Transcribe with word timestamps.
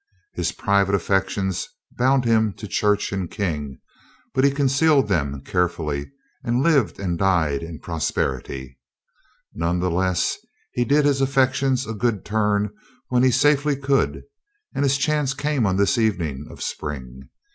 His 0.33 0.51
private 0.51 0.95
affections 0.95 1.67
bound 1.91 2.25
him 2.25 2.53
to 2.53 2.67
church 2.67 3.11
and 3.11 3.29
King, 3.29 3.77
but 4.33 4.43
he 4.43 4.49
concealed 4.49 5.07
them 5.07 5.41
carefully 5.43 6.09
and 6.43 6.63
lived 6.63 6.97
and 6.97 7.19
died 7.19 7.61
in 7.61 7.77
prosperity. 7.79 8.79
None 9.53 9.79
the 9.79 9.91
less, 9.91 10.39
he 10.71 10.85
did 10.85 11.05
his 11.05 11.21
affections 11.21 11.85
a 11.85 11.93
good 11.93 12.25
turn 12.25 12.71
when 13.09 13.21
he 13.21 13.29
safely 13.29 13.75
could 13.75 14.23
and 14.73 14.81
his 14.83 14.97
chance 14.97 15.35
came 15.35 15.67
on 15.67 15.77
this 15.77 15.99
evening 15.99 16.47
of 16.49 16.63
spring. 16.63 17.29